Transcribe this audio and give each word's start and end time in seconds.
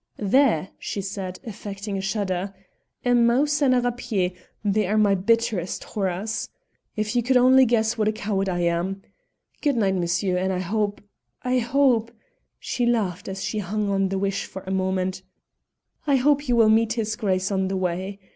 "There!" 0.17 0.69
she 0.79 0.99
said, 0.99 1.39
affecting 1.45 1.95
a 1.95 2.01
shudder. 2.01 2.55
"A 3.05 3.13
mouse 3.13 3.61
and 3.61 3.75
a 3.75 3.81
rapier, 3.81 4.31
they 4.65 4.87
are 4.87 4.97
my 4.97 5.13
bitterest 5.13 5.83
horrors. 5.83 6.49
If 6.95 7.15
you 7.15 7.21
could 7.21 7.37
only 7.37 7.65
guess 7.65 7.99
what 7.99 8.07
a 8.07 8.11
coward 8.11 8.49
I 8.49 8.61
am! 8.61 9.03
Good 9.61 9.75
night, 9.77 9.93
monsieur, 9.93 10.37
and 10.37 10.51
I 10.51 10.57
hope 10.57 11.01
I 11.43 11.59
hope" 11.59 12.09
she 12.57 12.83
laughed 12.87 13.27
as 13.27 13.43
she 13.43 13.59
hung 13.59 13.89
on 13.89 14.09
the 14.09 14.17
wish 14.17 14.49
a 14.65 14.71
moment 14.71 15.21
"I 16.07 16.15
hope 16.15 16.47
you 16.47 16.55
will 16.55 16.69
meet 16.69 16.93
his 16.93 17.15
Grace 17.15 17.51
on 17.51 17.67
the 17.67 17.77
way. 17.77 18.17